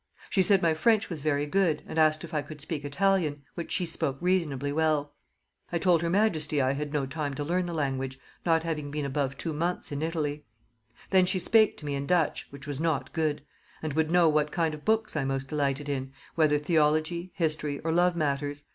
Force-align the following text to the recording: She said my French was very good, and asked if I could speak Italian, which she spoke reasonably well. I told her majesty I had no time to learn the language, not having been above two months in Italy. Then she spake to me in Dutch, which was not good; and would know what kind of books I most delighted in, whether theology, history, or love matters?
She 0.31 0.41
said 0.41 0.63
my 0.63 0.73
French 0.73 1.11
was 1.11 1.21
very 1.21 1.45
good, 1.45 1.83
and 1.85 1.99
asked 1.99 2.23
if 2.23 2.33
I 2.33 2.41
could 2.41 2.59
speak 2.59 2.83
Italian, 2.83 3.43
which 3.53 3.71
she 3.71 3.85
spoke 3.85 4.17
reasonably 4.19 4.71
well. 4.71 5.13
I 5.71 5.77
told 5.77 6.01
her 6.01 6.09
majesty 6.09 6.59
I 6.59 6.73
had 6.73 6.91
no 6.91 7.05
time 7.05 7.35
to 7.35 7.43
learn 7.43 7.67
the 7.67 7.73
language, 7.75 8.17
not 8.43 8.63
having 8.63 8.89
been 8.89 9.05
above 9.05 9.37
two 9.37 9.53
months 9.53 9.91
in 9.91 10.01
Italy. 10.01 10.43
Then 11.11 11.27
she 11.27 11.37
spake 11.37 11.77
to 11.77 11.85
me 11.85 11.93
in 11.93 12.07
Dutch, 12.07 12.47
which 12.49 12.65
was 12.65 12.81
not 12.81 13.13
good; 13.13 13.43
and 13.83 13.93
would 13.93 14.09
know 14.09 14.27
what 14.27 14.51
kind 14.51 14.73
of 14.73 14.83
books 14.85 15.15
I 15.15 15.23
most 15.23 15.47
delighted 15.49 15.87
in, 15.87 16.13
whether 16.33 16.57
theology, 16.57 17.29
history, 17.35 17.79
or 17.81 17.91
love 17.91 18.15
matters? 18.15 18.63